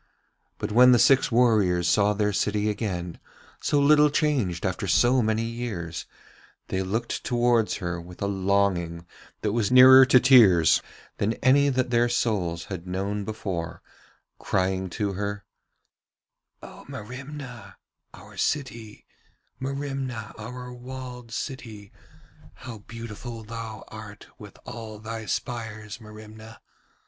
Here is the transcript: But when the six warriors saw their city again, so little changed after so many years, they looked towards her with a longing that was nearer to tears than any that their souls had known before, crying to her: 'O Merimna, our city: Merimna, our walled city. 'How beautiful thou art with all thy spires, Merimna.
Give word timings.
But 0.57 0.71
when 0.71 0.93
the 0.93 0.97
six 0.97 1.31
warriors 1.31 1.87
saw 1.87 2.13
their 2.15 2.33
city 2.33 2.71
again, 2.71 3.19
so 3.59 3.79
little 3.79 4.09
changed 4.09 4.65
after 4.65 4.87
so 4.87 5.21
many 5.21 5.43
years, 5.43 6.07
they 6.69 6.81
looked 6.81 7.23
towards 7.23 7.75
her 7.75 8.01
with 8.01 8.19
a 8.19 8.25
longing 8.25 9.05
that 9.41 9.51
was 9.51 9.71
nearer 9.71 10.03
to 10.07 10.19
tears 10.19 10.81
than 11.17 11.33
any 11.33 11.69
that 11.69 11.91
their 11.91 12.09
souls 12.09 12.63
had 12.65 12.87
known 12.87 13.23
before, 13.25 13.83
crying 14.39 14.89
to 14.89 15.13
her: 15.13 15.45
'O 16.63 16.83
Merimna, 16.87 17.75
our 18.15 18.37
city: 18.37 19.05
Merimna, 19.59 20.33
our 20.35 20.73
walled 20.73 21.31
city. 21.31 21.91
'How 22.55 22.79
beautiful 22.79 23.43
thou 23.43 23.83
art 23.89 24.25
with 24.39 24.57
all 24.65 24.97
thy 24.97 25.27
spires, 25.27 26.01
Merimna. 26.01 26.59